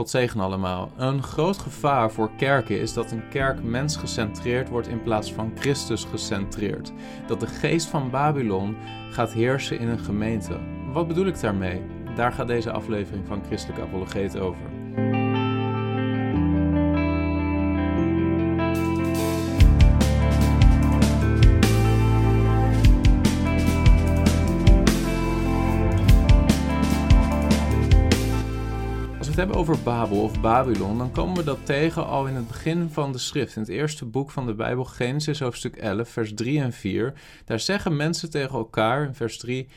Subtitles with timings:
[0.00, 0.92] God zegen allemaal.
[0.96, 6.04] Een groot gevaar voor kerken is dat een kerk mensgecentreerd wordt in plaats van Christus
[6.04, 6.92] gecentreerd.
[7.26, 8.76] Dat de geest van Babylon
[9.10, 10.58] gaat heersen in een gemeente.
[10.92, 11.82] Wat bedoel ik daarmee?
[12.14, 14.79] Daar gaat deze aflevering van Christelijke Apologeet over.
[29.40, 33.12] Hebben over Babel of Babylon, dan komen we dat tegen al in het begin van
[33.12, 33.56] de schrift.
[33.56, 37.12] In het eerste boek van de Bijbel, Genesis hoofdstuk 11, vers 3 en 4.
[37.44, 39.68] Daar zeggen mensen tegen elkaar, in vers 3...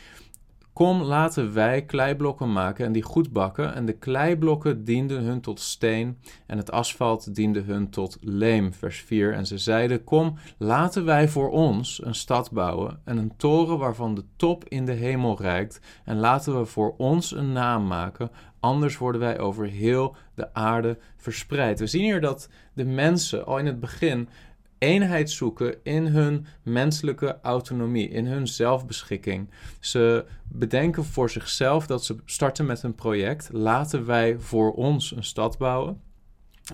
[0.73, 3.73] Kom, laten wij kleiblokken maken en die goed bakken.
[3.73, 8.73] En de kleiblokken dienden hun tot steen en het asfalt diende hun tot leem.
[8.73, 9.33] Vers 4.
[9.33, 14.16] En ze zeiden: Kom, laten wij voor ons een stad bouwen en een toren waarvan
[14.16, 15.80] de top in de hemel reikt.
[16.05, 18.31] En laten we voor ons een naam maken,
[18.63, 21.80] anders worden wij over heel de aarde verspreid.
[21.80, 24.30] We zien hier dat de mensen al in het begin
[24.78, 29.50] eenheid zoeken in hun menselijke autonomie, in hun zelfbeschikking.
[29.80, 33.50] Ze bedenken voor zichzelf dat ze starten met een project.
[33.52, 36.02] Laten wij voor ons een stad bouwen.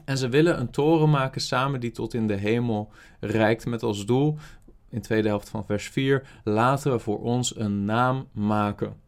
[0.06, 4.06] En ze willen een toren maken samen die tot in de hemel reikt met als
[4.06, 4.38] doel,
[4.90, 9.08] in de tweede helft van vers 4, laten we voor ons een naam maken.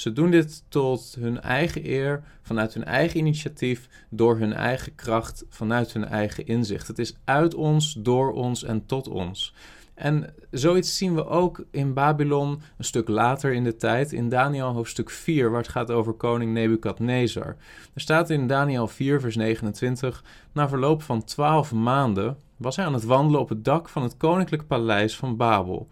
[0.00, 5.44] Ze doen dit tot hun eigen eer, vanuit hun eigen initiatief, door hun eigen kracht,
[5.48, 6.86] vanuit hun eigen inzicht.
[6.86, 9.54] Het is uit ons, door ons en tot ons.
[9.94, 14.72] En zoiets zien we ook in Babylon een stuk later in de tijd, in Daniel
[14.72, 17.56] hoofdstuk 4, waar het gaat over koning Nebukadnezar.
[17.94, 22.94] Er staat in Daniel 4, vers 29, na verloop van twaalf maanden was hij aan
[22.94, 25.88] het wandelen op het dak van het koninklijk paleis van Babel.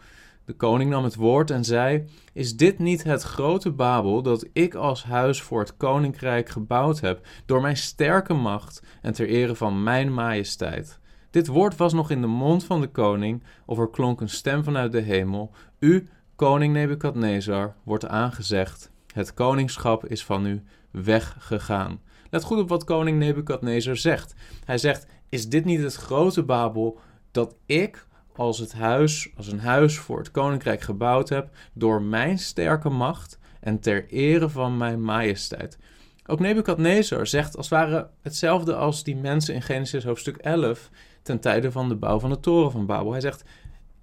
[0.49, 4.75] De koning nam het woord en zei: Is dit niet het grote Babel dat ik
[4.75, 9.83] als huis voor het koninkrijk gebouwd heb, door mijn sterke macht en ter ere van
[9.83, 10.99] mijn majesteit?
[11.31, 14.65] Dit woord was nog in de mond van de koning, of er klonk een stem
[14.65, 22.01] vanuit de hemel: U, koning Nebukadnezar, wordt aangezegd: Het koningschap is van u weggegaan.
[22.31, 24.35] Let goed op wat koning Nebukadnezar zegt.
[24.65, 27.01] Hij zegt: Is dit niet het grote Babel
[27.31, 28.07] dat ik
[28.39, 33.39] als het huis, als een huis voor het koninkrijk gebouwd heb, door mijn sterke macht
[33.61, 35.79] en ter ere van mijn majesteit.
[36.27, 40.91] Ook Nebukadnezar zegt als het ware hetzelfde als die mensen in Genesis hoofdstuk 11
[41.23, 43.13] ten tijde van de bouw van de toren van Babel.
[43.13, 43.45] Hij zegt: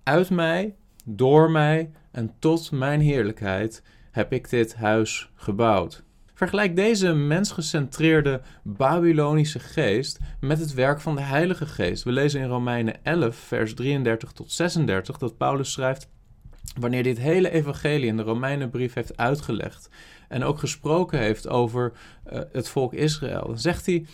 [0.04, 0.76] Uit mij,
[1.06, 6.04] door mij en tot mijn heerlijkheid heb ik dit huis gebouwd.
[6.36, 12.04] Vergelijk deze mensgecentreerde Babylonische geest met het werk van de Heilige Geest.
[12.04, 16.10] We lezen in Romeinen 11, vers 33 tot 36 dat Paulus schrijft:
[16.80, 19.90] Wanneer dit hele evangelie in de Romeinenbrief heeft uitgelegd
[20.28, 21.92] en ook gesproken heeft over
[22.34, 24.06] uh, het volk Israël, dan zegt hij: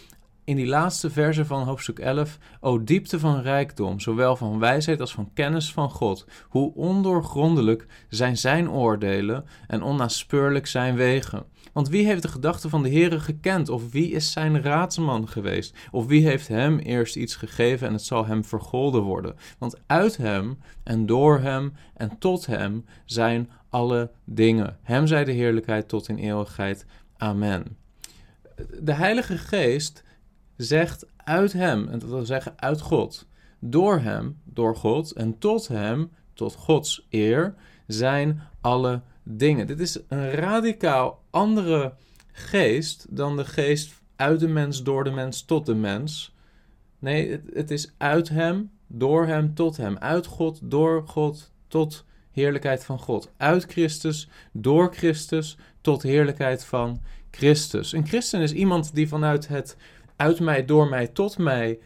[0.44, 5.14] in die laatste verse van hoofdstuk 11, o diepte van rijkdom, zowel van wijsheid als
[5.14, 11.46] van kennis van God, hoe ondoorgrondelijk zijn zijn oordelen en onnaspeurlijk zijn wegen.
[11.74, 15.78] Want wie heeft de gedachten van de Heere gekend, of wie is zijn raadsman geweest,
[15.92, 19.36] of wie heeft hem eerst iets gegeven en het zal hem vergolden worden?
[19.58, 24.78] Want uit hem en door hem en tot hem zijn alle dingen.
[24.82, 26.86] Hem zij de heerlijkheid tot in eeuwigheid.
[27.18, 27.78] Amen.
[28.80, 30.04] De Heilige Geest
[30.64, 33.28] zegt uit hem, en dat wil zeggen uit God,
[33.60, 37.54] door hem, door God en tot hem, tot Gods eer,
[37.88, 39.68] zijn alle dingen.
[39.68, 41.94] Dit is een radicaal andere
[42.32, 46.36] geest dan de geest uit de mens, door de mens, tot de mens.
[47.00, 49.98] Nee, het, het is uit hem, door hem, tot hem.
[49.98, 53.32] Uit God, door God, tot heerlijkheid van God.
[53.38, 57.02] Uit Christus, door Christus, tot heerlijkheid van
[57.32, 57.92] Christus.
[57.92, 59.78] Een christen is iemand die vanuit het
[60.22, 61.80] uit mij, door mij, tot mij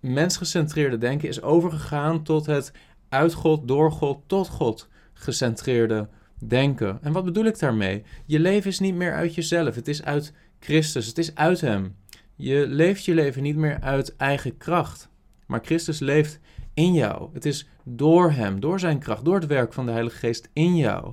[0.00, 2.72] mensgecentreerde denken is overgegaan tot het
[3.08, 6.08] uit God, door God, tot God gecentreerde
[6.38, 6.98] denken.
[7.02, 8.02] En wat bedoel ik daarmee?
[8.26, 11.96] Je leven is niet meer uit jezelf, het is uit Christus, het is uit Hem.
[12.34, 15.08] Je leeft je leven niet meer uit eigen kracht,
[15.46, 16.40] maar Christus leeft
[16.74, 17.30] in jou.
[17.32, 20.76] Het is door Hem, door Zijn kracht, door het werk van de Heilige Geest in
[20.76, 21.12] jou.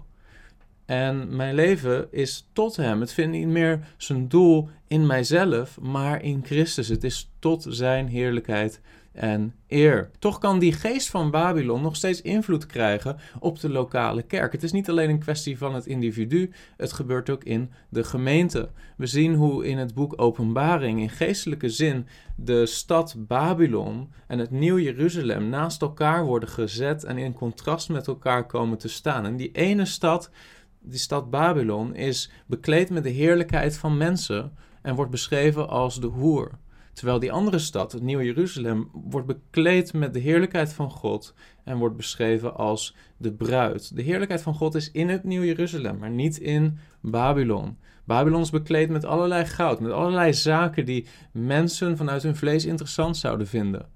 [0.90, 3.00] En mijn leven is tot Hem.
[3.00, 6.88] Het vindt niet meer zijn doel in mijzelf, maar in Christus.
[6.88, 8.82] Het is tot Zijn heerlijkheid
[9.12, 10.10] en eer.
[10.20, 14.52] Toch kan die geest van Babylon nog steeds invloed krijgen op de lokale kerk.
[14.52, 18.70] Het is niet alleen een kwestie van het individu, het gebeurt ook in de gemeente.
[18.98, 24.52] We zien hoe in het boek Openbaring in geestelijke zin de stad Babylon en het
[24.52, 29.26] Nieuw Jeruzalem naast elkaar worden gezet en in contrast met elkaar komen te staan.
[29.26, 30.32] En die ene stad
[30.82, 36.08] die stad Babylon is bekleed met de heerlijkheid van mensen en wordt beschreven als de
[36.08, 36.52] hoer.
[36.94, 41.34] Terwijl die andere stad, het Nieuwe Jeruzalem, wordt bekleed met de heerlijkheid van God
[41.64, 43.96] en wordt beschreven als de bruid.
[43.96, 47.78] De heerlijkheid van God is in het Nieuwe Jeruzalem, maar niet in Babylon.
[48.04, 53.18] Babylon is bekleed met allerlei goud, met allerlei zaken die mensen vanuit hun vlees interessant
[53.18, 53.88] zouden vinden.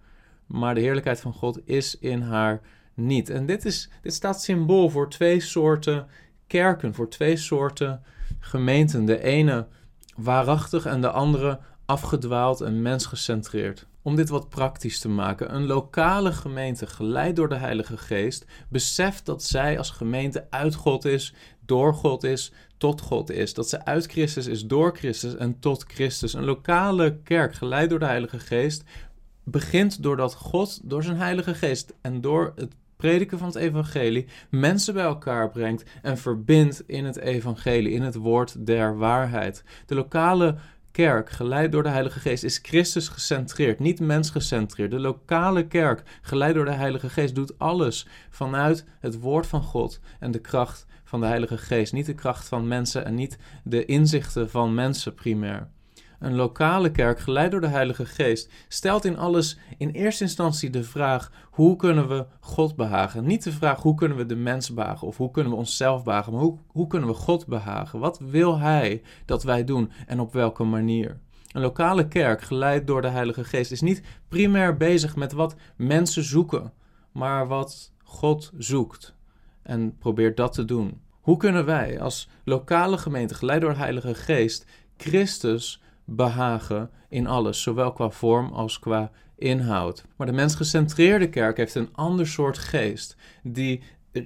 [0.46, 2.62] Maar de heerlijkheid van God is in haar
[2.94, 3.30] niet.
[3.30, 6.08] En dit, is, dit staat symbool voor twee soorten
[6.48, 8.04] kerken, voor twee soorten
[8.40, 9.06] gemeenten.
[9.06, 9.68] De ene
[10.16, 13.88] waarachtig en de andere afgedwaald en mensgecentreerd.
[14.02, 19.26] Om dit wat praktisch te maken, een lokale gemeente, geleid door de Heilige Geest, beseft
[19.26, 21.34] dat zij als gemeente uit God is,
[21.66, 23.54] door God is, tot God is.
[23.54, 26.34] Dat ze uit Christus is, door Christus en tot Christus.
[26.34, 28.84] Een lokale kerk, geleid door de Heilige Geest,
[29.44, 34.94] begint doordat God door zijn Heilige Geest en door het prediken van het evangelie mensen
[34.94, 39.64] bij elkaar brengt en verbindt in het evangelie, in het woord der waarheid.
[39.86, 40.56] De lokale
[40.92, 44.92] kerk, geleid door de Heilige Geest, is Christus gecentreerd, niet mens gecentreerd.
[44.92, 50.00] De lokale kerk, geleid door de Heilige Geest, doet alles vanuit het woord van God
[50.20, 51.94] en de kracht van de Heilige Geest.
[51.94, 55.68] Niet de kracht van mensen en niet de inzichten van mensen primair.
[56.24, 60.84] Een lokale kerk, geleid door de Heilige Geest, stelt in alles in eerste instantie de
[60.84, 63.26] vraag: hoe kunnen we God behagen?
[63.26, 66.34] Niet de vraag hoe kunnen we de mens behagen of hoe kunnen we onszelf behagen,
[66.34, 68.00] maar hoe, hoe kunnen we God behagen?
[68.00, 71.20] Wat wil Hij dat wij doen en op welke manier?
[71.52, 76.24] Een lokale kerk, geleid door de Heilige Geest, is niet primair bezig met wat mensen
[76.24, 76.74] zoeken,
[77.12, 79.16] maar wat God zoekt
[79.64, 81.02] en probeert dat te doen.
[81.22, 84.66] Hoe kunnen wij als lokale gemeente, geleid door de Heilige Geest,
[84.98, 90.06] Christus behagen in alles, zowel qua vorm als qua inhoud.
[90.16, 93.82] Maar de mensgecentreerde kerk heeft een ander soort geest, die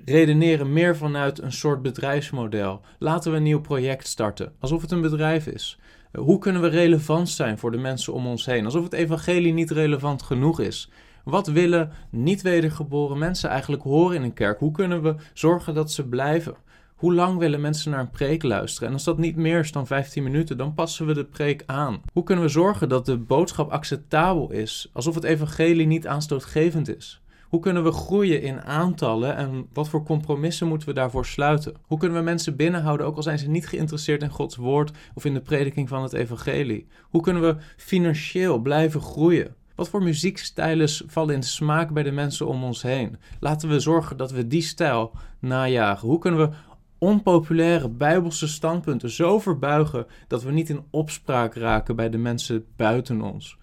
[0.06, 2.82] redeneren meer vanuit een soort bedrijfsmodel.
[3.00, 5.80] Laten we een nieuw project starten, alsof het een bedrijf is.
[6.14, 9.72] Hoe kunnen we relevant zijn voor de mensen om ons heen, alsof het evangelie niet
[9.72, 10.92] relevant genoeg is?
[11.24, 14.60] Wat willen niet wedergeboren mensen eigenlijk horen in een kerk?
[14.60, 16.56] Hoe kunnen we zorgen dat ze blijven?
[16.98, 18.88] Hoe lang willen mensen naar een preek luisteren?
[18.88, 22.02] En als dat niet meer is dan 15 minuten, dan passen we de preek aan.
[22.14, 27.22] Hoe kunnen we zorgen dat de boodschap acceptabel is, alsof het evangelie niet aanstootgevend is?
[27.48, 31.74] Hoe kunnen we groeien in aantallen en wat voor compromissen moeten we daarvoor sluiten?
[31.82, 35.26] Hoe kunnen we mensen binnenhouden, ook al zijn ze niet geïnteresseerd in Gods woord of
[35.26, 36.88] in de prediking van het evangelie?
[37.02, 39.56] Hoe kunnen we financieel blijven groeien?
[39.78, 43.18] Wat voor muziekstijlen vallen in smaak bij de mensen om ons heen?
[43.40, 46.08] Laten we zorgen dat we die stijl najagen.
[46.08, 46.56] Hoe kunnen we
[46.98, 53.22] onpopulaire bijbelse standpunten zo verbuigen dat we niet in opspraak raken bij de mensen buiten
[53.22, 53.58] ons.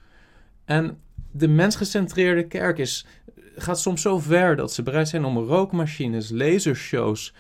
[0.64, 0.98] En
[1.31, 3.06] de mensgecentreerde kerk is,
[3.56, 7.34] gaat soms zo ver dat ze bereid zijn om rookmachines, lasershows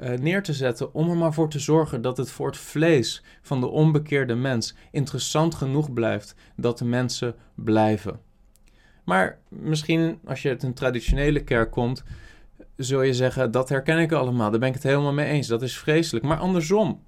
[0.00, 3.22] uh, neer te zetten om er maar voor te zorgen dat het voor het vlees
[3.42, 8.20] van de onbekeerde mens interessant genoeg blijft dat de mensen blijven.
[9.04, 12.04] Maar misschien als je uit een traditionele kerk komt,
[12.76, 14.50] zul je zeggen, dat herken ik allemaal.
[14.50, 15.46] Daar ben ik het helemaal mee eens.
[15.46, 16.24] Dat is vreselijk.
[16.24, 17.02] Maar andersom,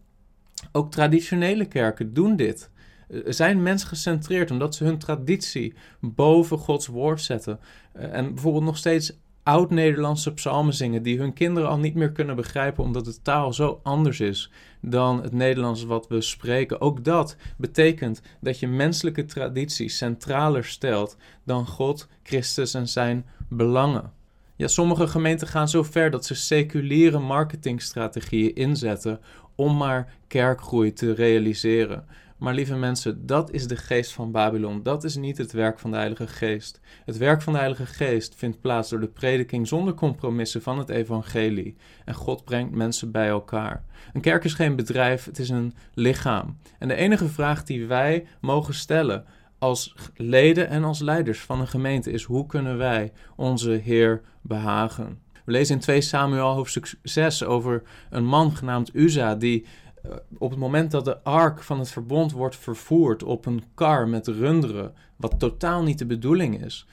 [0.72, 2.70] ook traditionele kerken doen dit.
[3.08, 7.60] Eh, zijn mensgecentreerd omdat ze hun traditie boven Gods woord zetten.
[7.92, 12.36] Eh, en bijvoorbeeld nog steeds oud-Nederlandse psalmen zingen die hun kinderen al niet meer kunnen
[12.36, 14.50] begrijpen omdat de taal zo anders is
[14.80, 16.80] dan het Nederlands wat we spreken.
[16.80, 24.12] Ook dat betekent dat je menselijke traditie centraler stelt dan God, Christus en zijn belangen.
[24.60, 29.20] Ja, sommige gemeenten gaan zo ver dat ze seculiere marketingstrategieën inzetten
[29.54, 32.06] om maar kerkgroei te realiseren.
[32.38, 34.82] Maar lieve mensen, dat is de geest van Babylon.
[34.82, 36.80] Dat is niet het werk van de Heilige Geest.
[37.04, 40.88] Het werk van de Heilige Geest vindt plaats door de prediking zonder compromissen van het
[40.88, 41.76] evangelie.
[42.04, 43.84] En God brengt mensen bij elkaar.
[44.12, 46.58] Een kerk is geen bedrijf, het is een lichaam.
[46.78, 49.24] En de enige vraag die wij mogen stellen
[49.58, 55.18] als leden en als leiders van een gemeente is hoe kunnen wij onze Heer behagen.
[55.44, 59.66] We lezen in 2 Samuel hoofdstuk 6 over een man genaamd Uza die
[60.02, 64.08] eh, op het moment dat de ark van het verbond wordt vervoerd op een kar
[64.08, 66.86] met runderen, wat totaal niet de bedoeling is,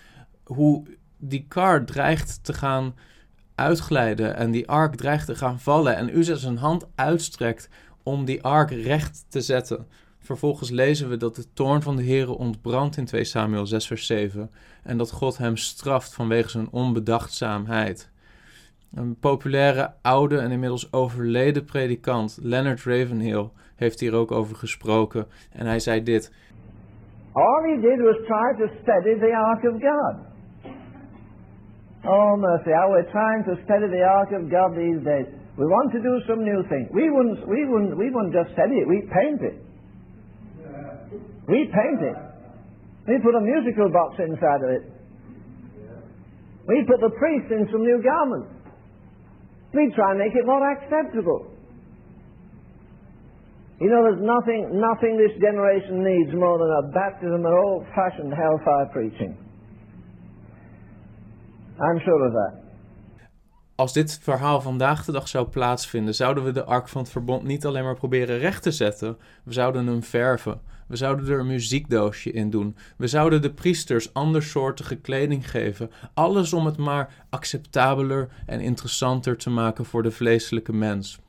[0.43, 0.83] hoe
[1.17, 2.95] die kar dreigt te gaan
[3.55, 7.69] uitglijden en die ark dreigt te gaan vallen en Uza zijn hand uitstrekt
[8.03, 9.87] om die ark recht te zetten.
[10.27, 14.05] Vervolgens lezen we dat de toorn van de Heere ontbrandt in 2 Samuel 6 vers
[14.05, 14.49] 7
[14.83, 18.11] en dat God hem straft vanwege zijn onbedachtzaamheid.
[18.95, 25.65] Een populaire, oude en inmiddels overleden predikant, Leonard Ravenhill, heeft hier ook over gesproken en
[25.65, 26.33] hij zei dit.
[27.31, 30.15] All he did was try to study the ark of God.
[32.03, 35.25] Oh mercy, how we're trying to study the ark of God these days.
[35.55, 36.87] We want to do some new thing.
[36.91, 39.65] We wouldn't, we wouldn't, we wouldn't just study it, we paint it.
[41.47, 42.17] We paint it.
[43.07, 44.83] We put a musical box inside of it.
[46.67, 48.51] We put the priest in some new garments.
[49.73, 51.57] We try and make it more acceptable.
[53.79, 58.89] You know, there's nothing, nothing this generation needs more than a baptism of old-fashioned hellfire
[58.91, 59.37] preaching.
[61.79, 62.65] I'm sure of that.
[63.75, 67.43] Als dit verhaal vandaag de dag zou plaatsvinden, zouden we de ark van het verbond
[67.43, 70.61] niet alleen maar proberen recht te zetten, we zouden hem verven.
[70.87, 72.75] We zouden er een muziekdoosje in doen.
[72.97, 75.91] We zouden de priesters andersoortige kleding geven.
[76.13, 81.19] Alles om het maar acceptabeler en interessanter te maken voor de vleeselijke mens.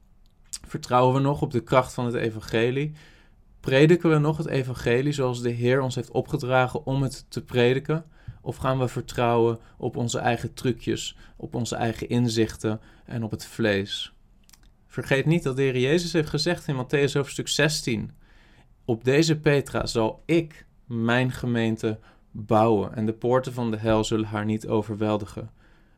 [0.66, 2.92] Vertrouwen we nog op de kracht van het evangelie?
[3.60, 8.04] Prediken we nog het evangelie zoals de Heer ons heeft opgedragen om het te prediken?
[8.40, 13.46] Of gaan we vertrouwen op onze eigen trucjes, op onze eigen inzichten en op het
[13.46, 14.12] vlees?
[14.86, 18.10] Vergeet niet dat de Heer Jezus heeft gezegd in Matthäus hoofdstuk 16:
[18.88, 21.98] Op deze Petra zal ik mijn gemeente
[22.30, 25.50] bouwen en de poorten van de hel zullen haar niet overweldigen.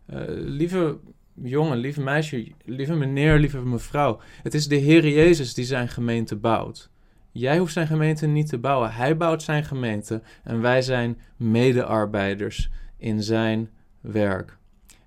[0.07, 0.99] Uh, lieve
[1.35, 6.37] jongen, lieve meisje, lieve meneer, lieve mevrouw, het is de Heer Jezus die zijn gemeente
[6.37, 6.91] bouwt.
[7.33, 8.93] Jij hoeft zijn gemeente niet te bouwen.
[8.93, 13.71] Hij bouwt zijn gemeente en wij zijn medearbeiders in zijn
[14.01, 14.59] werk.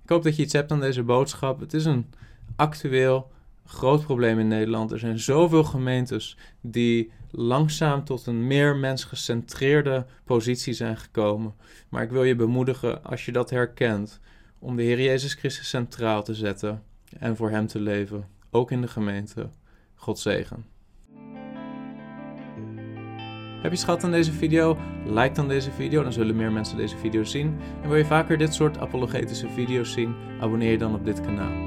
[0.02, 1.60] Ik hoop dat je iets hebt aan deze boodschap.
[1.60, 2.06] Het is een
[2.56, 3.32] actueel
[3.64, 4.92] groot probleem in Nederland.
[4.92, 11.54] Er zijn zoveel gemeentes die langzaam tot een meer mensgecentreerde positie zijn gekomen.
[11.88, 14.20] Maar ik wil je bemoedigen, als je dat herkent,
[14.58, 16.82] om de Heer Jezus Christus centraal te zetten
[17.18, 19.48] en voor Hem te leven, ook in de gemeente.
[19.94, 20.64] God zegen.
[23.62, 24.78] Heb je schat aan deze video?
[25.06, 27.56] Like dan deze video, dan zullen meer mensen deze video zien.
[27.82, 30.14] En wil je vaker dit soort apologetische video's zien?
[30.40, 31.63] Abonneer je dan op dit kanaal.